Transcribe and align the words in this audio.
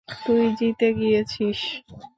তুই 0.23 0.43
জিতে 0.57 0.87
গিয়েছিস! 0.97 1.59